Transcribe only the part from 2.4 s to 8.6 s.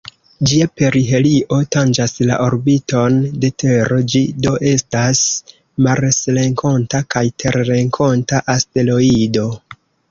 orbiton de Tero, ĝi do estas marsrenkonta kaj terrenkonta